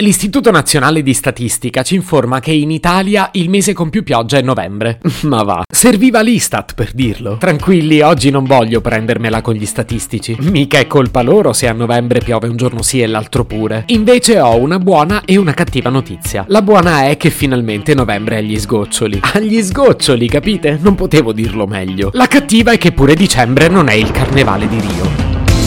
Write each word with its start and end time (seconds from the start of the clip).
L'Istituto 0.00 0.52
Nazionale 0.52 1.02
di 1.02 1.12
Statistica 1.12 1.82
ci 1.82 1.96
informa 1.96 2.38
che 2.38 2.52
in 2.52 2.70
Italia 2.70 3.30
il 3.32 3.48
mese 3.50 3.72
con 3.72 3.90
più 3.90 4.04
pioggia 4.04 4.38
è 4.38 4.42
novembre. 4.42 5.00
Ma 5.22 5.42
va, 5.42 5.64
serviva 5.68 6.20
l'Istat 6.20 6.74
per 6.74 6.92
dirlo. 6.92 7.36
Tranquilli, 7.36 8.00
oggi 8.00 8.30
non 8.30 8.44
voglio 8.44 8.80
prendermela 8.80 9.40
con 9.40 9.54
gli 9.54 9.66
statistici. 9.66 10.36
Mica 10.38 10.78
è 10.78 10.86
colpa 10.86 11.22
loro 11.22 11.52
se 11.52 11.66
a 11.66 11.72
novembre 11.72 12.20
piove 12.20 12.46
un 12.46 12.54
giorno 12.54 12.80
sì 12.80 13.02
e 13.02 13.08
l'altro 13.08 13.44
pure. 13.44 13.86
Invece 13.88 14.38
ho 14.38 14.54
una 14.54 14.78
buona 14.78 15.22
e 15.24 15.36
una 15.36 15.52
cattiva 15.52 15.90
notizia. 15.90 16.44
La 16.46 16.62
buona 16.62 17.08
è 17.08 17.16
che 17.16 17.30
finalmente 17.30 17.92
novembre 17.92 18.36
è 18.36 18.38
agli 18.38 18.56
sgoccioli. 18.56 19.18
Agli 19.34 19.60
sgoccioli, 19.60 20.28
capite? 20.28 20.78
Non 20.80 20.94
potevo 20.94 21.32
dirlo 21.32 21.66
meglio. 21.66 22.10
La 22.12 22.28
cattiva 22.28 22.70
è 22.70 22.78
che 22.78 22.92
pure 22.92 23.16
dicembre 23.16 23.66
non 23.66 23.88
è 23.88 23.94
il 23.94 24.12
carnevale 24.12 24.68
di 24.68 24.78
Rio. 24.78 25.10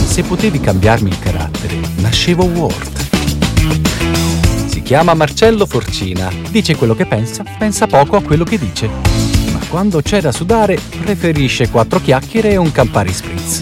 Se 0.06 0.22
potevi 0.22 0.58
cambiarmi 0.58 1.10
il 1.10 1.18
carattere, 1.18 1.78
nascevo 1.96 2.44
Ward. 2.44 3.11
Si 4.66 4.82
chiama 4.82 5.14
Marcello 5.14 5.66
Forcina. 5.66 6.30
Dice 6.50 6.76
quello 6.76 6.94
che 6.94 7.06
pensa, 7.06 7.44
pensa 7.58 7.86
poco 7.86 8.16
a 8.16 8.22
quello 8.22 8.44
che 8.44 8.58
dice. 8.58 8.88
Ma 9.52 9.60
quando 9.68 10.00
c'è 10.02 10.20
da 10.20 10.32
sudare, 10.32 10.78
preferisce 11.00 11.68
quattro 11.70 12.00
chiacchiere 12.00 12.50
e 12.50 12.56
un 12.56 12.72
Campari 12.72 13.12
Spritz. 13.12 13.60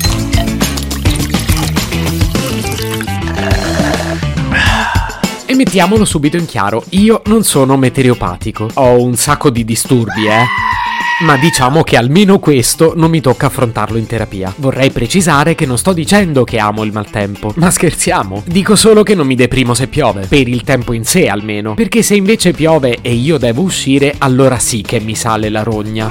E 5.47 5.55
mettiamolo 5.55 6.05
subito 6.05 6.37
in 6.37 6.46
chiaro, 6.46 6.85
io 6.91 7.23
non 7.27 7.43
sono 7.43 7.77
meteoropatico. 7.77 8.69
Ho 8.74 9.02
un 9.02 9.16
sacco 9.16 9.51
di 9.51 9.65
disturbi, 9.65 10.27
eh. 10.27 10.45
Ma 11.23 11.37
diciamo 11.37 11.83
che 11.83 11.98
almeno 11.98 12.38
questo 12.38 12.95
non 12.97 13.10
mi 13.10 13.20
tocca 13.20 13.47
affrontarlo 13.47 13.98
in 13.98 14.06
terapia. 14.06 14.55
Vorrei 14.56 14.91
precisare 14.91 15.55
che 15.55 15.66
non 15.66 15.77
sto 15.77 15.93
dicendo 15.93 16.45
che 16.45 16.59
amo 16.59 16.83
il 16.83 16.93
maltempo, 16.93 17.52
ma 17.56 17.70
scherziamo. 17.70 18.43
Dico 18.46 18.74
solo 18.74 19.02
che 19.02 19.15
non 19.15 19.27
mi 19.27 19.34
deprimo 19.34 19.74
se 19.74 19.87
piove, 19.87 20.27
per 20.27 20.48
il 20.48 20.62
tempo 20.62 20.95
in 20.95 21.05
sé 21.05 21.29
almeno. 21.29 21.74
Perché 21.74 22.02
se 22.02 22.15
invece 22.15 22.52
piove 22.52 23.01
e 23.02 23.12
io 23.12 23.37
devo 23.37 23.60
uscire, 23.60 24.15
allora 24.16 24.59
sì 24.59 24.80
che 24.80 24.98
mi 24.98 25.15
sale 25.15 25.51
la 25.51 25.63
rogna. 25.63 26.10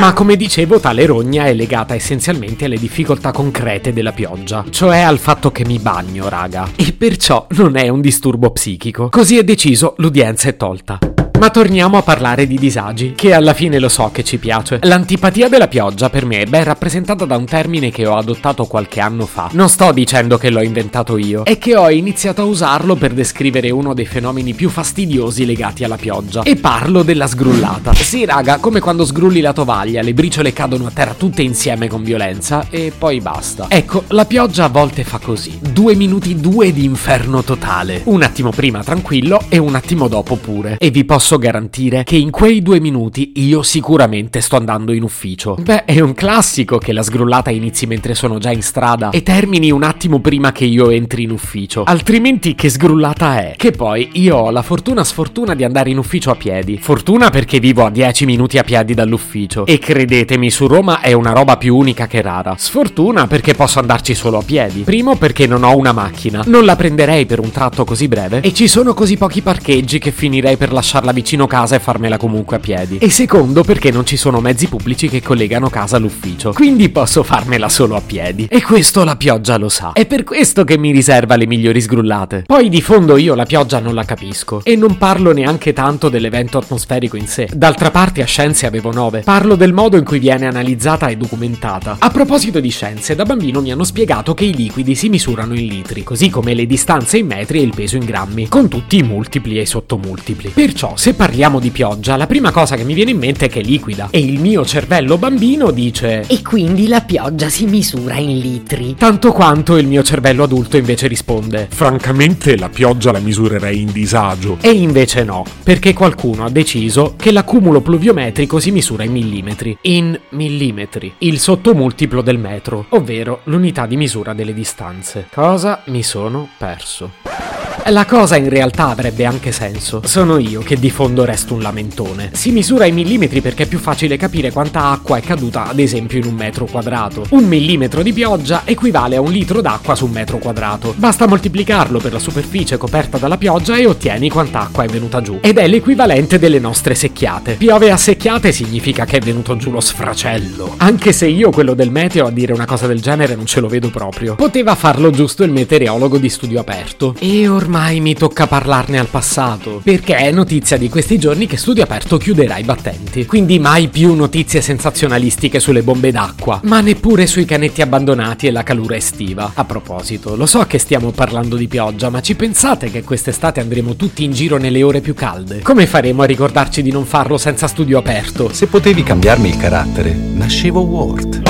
Ma 0.00 0.12
come 0.12 0.34
dicevo, 0.34 0.80
tale 0.80 1.06
rogna 1.06 1.44
è 1.44 1.54
legata 1.54 1.94
essenzialmente 1.94 2.64
alle 2.64 2.78
difficoltà 2.78 3.30
concrete 3.30 3.92
della 3.92 4.12
pioggia, 4.12 4.64
cioè 4.70 4.98
al 4.98 5.18
fatto 5.18 5.52
che 5.52 5.64
mi 5.64 5.78
bagno, 5.78 6.28
raga. 6.28 6.68
E 6.74 6.92
perciò 6.92 7.46
non 7.50 7.76
è 7.76 7.88
un 7.88 8.00
disturbo 8.00 8.50
psichico. 8.50 9.10
Così 9.10 9.38
è 9.38 9.44
deciso, 9.44 9.94
l'udienza 9.98 10.48
è 10.48 10.56
tolta. 10.56 10.98
Ma 11.40 11.48
torniamo 11.48 11.96
a 11.96 12.02
parlare 12.02 12.46
di 12.46 12.58
disagi, 12.58 13.14
che 13.16 13.32
alla 13.32 13.54
fine 13.54 13.78
lo 13.78 13.88
so 13.88 14.10
che 14.12 14.22
ci 14.22 14.36
piace. 14.36 14.78
L'antipatia 14.82 15.48
della 15.48 15.68
pioggia 15.68 16.10
per 16.10 16.26
me 16.26 16.42
è 16.42 16.44
ben 16.44 16.64
rappresentata 16.64 17.24
da 17.24 17.38
un 17.38 17.46
termine 17.46 17.90
che 17.90 18.04
ho 18.04 18.16
adottato 18.16 18.66
qualche 18.66 19.00
anno 19.00 19.24
fa. 19.24 19.48
Non 19.52 19.70
sto 19.70 19.90
dicendo 19.90 20.36
che 20.36 20.50
l'ho 20.50 20.60
inventato 20.60 21.16
io, 21.16 21.44
è 21.44 21.56
che 21.56 21.78
ho 21.78 21.88
iniziato 21.88 22.42
a 22.42 22.44
usarlo 22.44 22.94
per 22.94 23.14
descrivere 23.14 23.70
uno 23.70 23.94
dei 23.94 24.04
fenomeni 24.04 24.52
più 24.52 24.68
fastidiosi 24.68 25.46
legati 25.46 25.82
alla 25.82 25.96
pioggia. 25.96 26.42
E 26.42 26.56
parlo 26.56 27.02
della 27.02 27.26
sgrullata. 27.26 27.94
Sì, 27.94 28.26
raga, 28.26 28.58
come 28.58 28.80
quando 28.80 29.06
sgrulli 29.06 29.40
la 29.40 29.54
tovaglia, 29.54 30.02
le 30.02 30.12
briciole 30.12 30.52
cadono 30.52 30.88
a 30.88 30.90
terra 30.90 31.14
tutte 31.14 31.40
insieme 31.40 31.88
con 31.88 32.02
violenza 32.02 32.66
e 32.68 32.92
poi 32.96 33.22
basta. 33.22 33.64
Ecco, 33.70 34.04
la 34.08 34.26
pioggia 34.26 34.64
a 34.64 34.68
volte 34.68 35.04
fa 35.04 35.16
così. 35.16 35.58
Due 35.58 35.94
minuti 35.94 36.38
due 36.38 36.70
di 36.70 36.84
inferno 36.84 37.42
totale. 37.42 38.02
Un 38.04 38.22
attimo 38.22 38.50
prima 38.50 38.84
tranquillo 38.84 39.44
e 39.48 39.56
un 39.56 39.74
attimo 39.74 40.06
dopo 40.06 40.36
pure. 40.36 40.76
E 40.78 40.90
vi 40.90 41.06
posso 41.06 41.28
posso 41.30 41.38
garantire 41.38 42.02
che 42.02 42.16
in 42.16 42.30
quei 42.30 42.60
due 42.60 42.80
minuti 42.80 43.32
io 43.36 43.62
sicuramente 43.62 44.40
sto 44.40 44.56
andando 44.56 44.92
in 44.92 45.04
ufficio. 45.04 45.56
Beh, 45.60 45.84
è 45.84 46.00
un 46.00 46.12
classico 46.12 46.78
che 46.78 46.92
la 46.92 47.04
sgrullata 47.04 47.50
inizi 47.50 47.86
mentre 47.86 48.16
sono 48.16 48.38
già 48.38 48.50
in 48.50 48.62
strada 48.62 49.10
e 49.10 49.22
termini 49.22 49.70
un 49.70 49.84
attimo 49.84 50.18
prima 50.18 50.50
che 50.50 50.64
io 50.64 50.90
entri 50.90 51.22
in 51.22 51.30
ufficio. 51.30 51.84
Altrimenti 51.84 52.56
che 52.56 52.68
sgrullata 52.68 53.38
è? 53.38 53.54
Che 53.56 53.70
poi 53.70 54.08
io 54.14 54.38
ho 54.38 54.50
la 54.50 54.62
fortuna 54.62 55.04
sfortuna 55.04 55.54
di 55.54 55.62
andare 55.62 55.90
in 55.90 55.98
ufficio 55.98 56.32
a 56.32 56.34
piedi. 56.34 56.78
Fortuna 56.78 57.30
perché 57.30 57.60
vivo 57.60 57.84
a 57.84 57.90
10 57.90 58.24
minuti 58.24 58.58
a 58.58 58.64
piedi 58.64 58.94
dall'ufficio. 58.94 59.66
E 59.66 59.78
credetemi, 59.78 60.50
su 60.50 60.66
Roma 60.66 61.00
è 61.00 61.12
una 61.12 61.32
roba 61.32 61.56
più 61.56 61.76
unica 61.76 62.08
che 62.08 62.22
rara. 62.22 62.56
Sfortuna 62.58 63.28
perché 63.28 63.54
posso 63.54 63.78
andarci 63.78 64.14
solo 64.14 64.38
a 64.38 64.42
piedi. 64.42 64.80
Primo 64.80 65.14
perché 65.14 65.46
non 65.46 65.62
ho 65.62 65.76
una 65.76 65.92
macchina. 65.92 66.42
Non 66.46 66.64
la 66.64 66.74
prenderei 66.74 67.24
per 67.26 67.38
un 67.38 67.52
tratto 67.52 67.84
così 67.84 68.08
breve. 68.08 68.40
E 68.40 68.52
ci 68.52 68.66
sono 68.66 68.94
così 68.94 69.16
pochi 69.16 69.42
parcheggi 69.42 70.00
che 70.00 70.10
finirei 70.10 70.56
per 70.56 70.72
lasciarla 70.72 71.12
vicino 71.12 71.18
casa 71.46 71.76
e 71.76 71.80
farmela 71.80 72.16
comunque 72.16 72.56
a 72.56 72.58
piedi. 72.58 72.98
E 72.98 73.10
secondo 73.10 73.62
perché 73.62 73.90
non 73.90 74.04
ci 74.04 74.16
sono 74.16 74.40
mezzi 74.40 74.68
pubblici 74.68 75.08
che 75.08 75.22
collegano 75.22 75.68
casa 75.68 75.96
all'ufficio. 75.96 76.52
Quindi 76.52 76.88
posso 76.88 77.22
farmela 77.22 77.68
solo 77.68 77.96
a 77.96 78.00
piedi. 78.00 78.46
E 78.50 78.62
questo 78.62 79.04
la 79.04 79.16
pioggia 79.16 79.56
lo 79.56 79.68
sa. 79.68 79.92
È 79.92 80.06
per 80.06 80.24
questo 80.24 80.64
che 80.64 80.78
mi 80.78 80.92
riserva 80.92 81.36
le 81.36 81.46
migliori 81.46 81.80
sgrullate. 81.80 82.44
Poi 82.46 82.68
di 82.68 82.80
fondo 82.80 83.16
io 83.16 83.34
la 83.34 83.46
pioggia 83.46 83.78
non 83.78 83.94
la 83.94 84.04
capisco. 84.04 84.60
E 84.64 84.76
non 84.76 84.96
parlo 84.98 85.32
neanche 85.32 85.72
tanto 85.72 86.08
dell'evento 86.08 86.58
atmosferico 86.58 87.16
in 87.16 87.26
sé. 87.26 87.48
D'altra 87.52 87.90
parte 87.90 88.22
a 88.22 88.26
scienze 88.26 88.66
avevo 88.66 88.92
9. 88.92 89.22
Parlo 89.22 89.56
del 89.56 89.72
modo 89.72 89.96
in 89.96 90.04
cui 90.04 90.18
viene 90.18 90.46
analizzata 90.46 91.08
e 91.08 91.16
documentata. 91.16 91.96
A 91.98 92.10
proposito 92.10 92.60
di 92.60 92.70
scienze, 92.70 93.14
da 93.14 93.24
bambino 93.24 93.60
mi 93.60 93.72
hanno 93.72 93.84
spiegato 93.84 94.34
che 94.34 94.44
i 94.44 94.54
liquidi 94.54 94.94
si 94.94 95.08
misurano 95.08 95.54
in 95.54 95.66
litri, 95.66 96.02
così 96.02 96.30
come 96.30 96.54
le 96.54 96.66
distanze 96.66 97.18
in 97.18 97.26
metri 97.26 97.58
e 97.58 97.62
il 97.62 97.72
peso 97.74 97.96
in 97.96 98.04
grammi, 98.04 98.48
con 98.48 98.68
tutti 98.68 98.98
i 98.98 99.02
multipli 99.02 99.58
e 99.58 99.62
i 99.62 99.66
sottomultipli. 99.66 100.50
Perciò, 100.50 100.96
se 100.96 101.09
parliamo 101.14 101.58
di 101.60 101.70
pioggia, 101.70 102.16
la 102.16 102.26
prima 102.26 102.50
cosa 102.50 102.76
che 102.76 102.84
mi 102.84 102.94
viene 102.94 103.10
in 103.10 103.18
mente 103.18 103.46
è 103.46 103.48
che 103.48 103.60
è 103.60 103.62
liquida. 103.62 104.08
E 104.10 104.18
il 104.18 104.40
mio 104.40 104.64
cervello 104.64 105.18
bambino 105.18 105.70
dice... 105.70 106.24
E 106.26 106.42
quindi 106.42 106.88
la 106.88 107.00
pioggia 107.00 107.48
si 107.48 107.66
misura 107.66 108.16
in 108.16 108.38
litri. 108.38 108.94
Tanto 108.94 109.32
quanto 109.32 109.76
il 109.76 109.86
mio 109.86 110.02
cervello 110.02 110.44
adulto 110.44 110.76
invece 110.76 111.06
risponde... 111.06 111.68
Francamente 111.70 112.56
la 112.56 112.68
pioggia 112.68 113.12
la 113.12 113.18
misurerei 113.18 113.80
in 113.80 113.92
disagio. 113.92 114.58
E 114.60 114.70
invece 114.70 115.24
no, 115.24 115.44
perché 115.62 115.92
qualcuno 115.92 116.44
ha 116.44 116.50
deciso 116.50 117.14
che 117.16 117.32
l'accumulo 117.32 117.80
pluviometrico 117.80 118.58
si 118.58 118.70
misura 118.70 119.04
in 119.04 119.12
millimetri. 119.12 119.76
In 119.82 120.18
millimetri. 120.30 121.14
Il 121.18 121.38
sottomultiplo 121.38 122.22
del 122.22 122.38
metro, 122.38 122.86
ovvero 122.90 123.40
l'unità 123.44 123.86
di 123.86 123.96
misura 123.96 124.32
delle 124.32 124.54
distanze. 124.54 125.26
Cosa 125.32 125.82
mi 125.86 126.02
sono 126.02 126.48
perso? 126.56 127.49
La 127.90 128.04
cosa 128.04 128.36
in 128.36 128.48
realtà 128.48 128.86
avrebbe 128.86 129.24
anche 129.24 129.50
senso. 129.50 130.00
Sono 130.04 130.38
io 130.38 130.60
che 130.60 130.76
di 130.76 130.90
fondo 130.90 131.24
resto 131.24 131.54
un 131.54 131.60
lamentone. 131.60 132.30
Si 132.34 132.52
misura 132.52 132.84
in 132.84 132.94
millimetri 132.94 133.40
perché 133.40 133.64
è 133.64 133.66
più 133.66 133.80
facile 133.80 134.16
capire 134.16 134.52
quanta 134.52 134.90
acqua 134.90 135.16
è 135.16 135.20
caduta, 135.20 135.66
ad 135.66 135.80
esempio, 135.80 136.18
in 136.18 136.26
un 136.26 136.34
metro 136.34 136.66
quadrato. 136.66 137.26
Un 137.30 137.48
millimetro 137.48 138.04
di 138.04 138.12
pioggia 138.12 138.62
equivale 138.64 139.16
a 139.16 139.20
un 139.20 139.32
litro 139.32 139.60
d'acqua 139.60 139.96
su 139.96 140.04
un 140.04 140.12
metro 140.12 140.38
quadrato. 140.38 140.94
Basta 140.96 141.26
moltiplicarlo 141.26 141.98
per 141.98 142.12
la 142.12 142.20
superficie 142.20 142.76
coperta 142.76 143.18
dalla 143.18 143.36
pioggia 143.36 143.76
e 143.76 143.86
ottieni 143.86 144.30
quanta 144.30 144.60
acqua 144.60 144.84
è 144.84 144.86
venuta 144.86 145.20
giù. 145.20 145.38
Ed 145.40 145.58
è 145.58 145.66
l'equivalente 145.66 146.38
delle 146.38 146.60
nostre 146.60 146.94
secchiate. 146.94 147.54
Piove 147.54 147.90
a 147.90 147.96
secchiate 147.96 148.52
significa 148.52 149.04
che 149.04 149.16
è 149.16 149.20
venuto 149.20 149.56
giù 149.56 149.72
lo 149.72 149.80
sfracello. 149.80 150.74
Anche 150.76 151.12
se 151.12 151.26
io 151.26 151.50
quello 151.50 151.74
del 151.74 151.90
meteo 151.90 152.26
a 152.26 152.30
dire 152.30 152.52
una 152.52 152.66
cosa 152.66 152.86
del 152.86 153.00
genere 153.00 153.34
non 153.34 153.46
ce 153.46 153.58
lo 153.58 153.66
vedo 153.66 153.90
proprio. 153.90 154.36
Poteva 154.36 154.76
farlo 154.76 155.10
giusto 155.10 155.42
il 155.42 155.50
meteorologo 155.50 156.18
di 156.18 156.28
studio 156.28 156.60
aperto. 156.60 157.16
E 157.18 157.48
ormai 157.48 157.78
ormai 157.80 158.00
mi 158.00 158.14
tocca 158.14 158.46
parlarne 158.46 158.98
al 158.98 159.06
passato, 159.06 159.80
perché 159.82 160.16
è 160.16 160.30
notizia 160.30 160.76
di 160.76 160.90
questi 160.90 161.18
giorni 161.18 161.46
che 161.46 161.56
Studio 161.56 161.82
Aperto 161.82 162.18
chiuderà 162.18 162.58
i 162.58 162.62
battenti. 162.62 163.24
Quindi 163.24 163.58
mai 163.58 163.88
più 163.88 164.14
notizie 164.14 164.60
sensazionalistiche 164.60 165.60
sulle 165.60 165.82
bombe 165.82 166.10
d'acqua, 166.10 166.60
ma 166.64 166.80
neppure 166.80 167.26
sui 167.26 167.46
canetti 167.46 167.80
abbandonati 167.80 168.46
e 168.46 168.50
la 168.50 168.62
calura 168.62 168.96
estiva. 168.96 169.52
A 169.54 169.64
proposito, 169.64 170.36
lo 170.36 170.44
so 170.44 170.62
che 170.66 170.78
stiamo 170.78 171.10
parlando 171.10 171.56
di 171.56 171.68
pioggia, 171.68 172.10
ma 172.10 172.20
ci 172.20 172.34
pensate 172.34 172.90
che 172.90 173.02
quest'estate 173.02 173.60
andremo 173.60 173.96
tutti 173.96 174.24
in 174.24 174.32
giro 174.32 174.58
nelle 174.58 174.82
ore 174.82 175.00
più 175.00 175.14
calde? 175.14 175.60
Come 175.60 175.86
faremo 175.86 176.20
a 176.20 176.26
ricordarci 176.26 176.82
di 176.82 176.90
non 176.90 177.06
farlo 177.06 177.38
senza 177.38 177.66
Studio 177.66 177.96
Aperto? 177.96 178.52
Se 178.52 178.66
potevi 178.66 179.02
cambiarmi 179.02 179.48
il 179.48 179.56
carattere, 179.56 180.12
nascevo 180.12 180.80
Ward. 180.80 181.49